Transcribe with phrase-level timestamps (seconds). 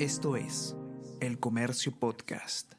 [0.00, 0.74] Esto es
[1.20, 2.72] El Comercio Podcast.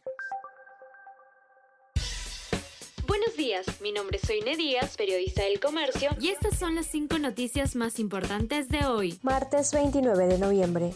[3.07, 7.18] Buenos días, mi nombre es Soine Díaz, periodista del Comercio, y estas son las cinco
[7.18, 9.18] noticias más importantes de hoy.
[9.22, 10.94] Martes 29 de noviembre.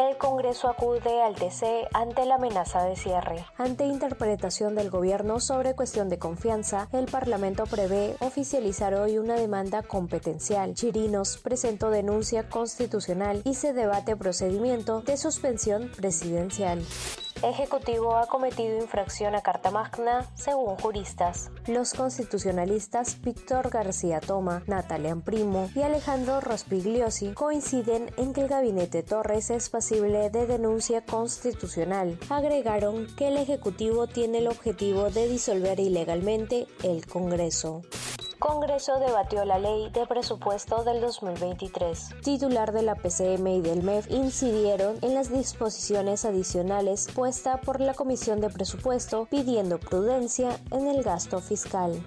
[0.00, 3.44] El Congreso acude al TC ante la amenaza de cierre.
[3.58, 9.82] Ante interpretación del gobierno sobre cuestión de confianza, el Parlamento prevé oficializar hoy una demanda
[9.82, 10.72] competencial.
[10.72, 16.82] Chirinos presentó denuncia constitucional y se debate procedimiento de suspensión presidencial.
[17.42, 21.50] Ejecutivo ha cometido infracción a Carta Magna, según juristas.
[21.66, 29.02] Los constitucionalistas Víctor García Toma, Natalia Primo y Alejandro Rospigliosi coinciden en que el gabinete
[29.02, 32.18] Torres es pasible de denuncia constitucional.
[32.28, 37.80] Agregaron que el Ejecutivo tiene el objetivo de disolver ilegalmente el Congreso.
[38.40, 42.08] Congreso debatió la ley de presupuesto del 2023.
[42.22, 47.92] Titular de la PCM y del MEF incidieron en las disposiciones adicionales puesta por la
[47.92, 52.02] Comisión de Presupuesto pidiendo prudencia en el gasto fiscal.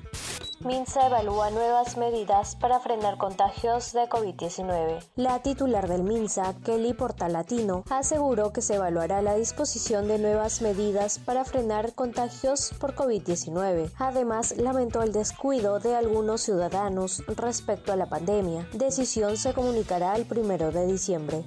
[0.65, 5.03] Minsa evalúa nuevas medidas para frenar contagios de COVID-19.
[5.17, 11.19] La titular del Minsa, Kelly Portalatino, aseguró que se evaluará la disposición de nuevas medidas
[11.19, 13.91] para frenar contagios por COVID-19.
[13.97, 18.65] Además, lamentó el descuido de algunos ciudadanos respecto a la pandemia.
[18.71, 21.43] Decisión se comunicará el primero de diciembre.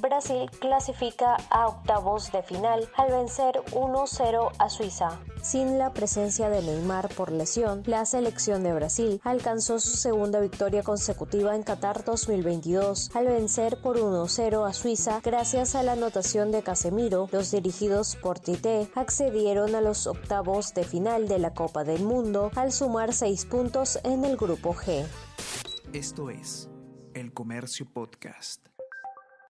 [0.00, 5.20] Brasil clasifica a octavos de final al vencer 1-0 a Suiza.
[5.42, 10.82] Sin la presencia de Neymar por lesión, la selección de Brasil alcanzó su segunda victoria
[10.82, 16.62] consecutiva en Qatar 2022 al vencer por 1-0 a Suiza gracias a la anotación de
[16.62, 17.28] Casemiro.
[17.30, 22.50] Los dirigidos por Tite accedieron a los octavos de final de la Copa del Mundo
[22.56, 25.06] al sumar seis puntos en el grupo G.
[25.92, 26.68] Esto es
[27.14, 28.73] El Comercio Podcast.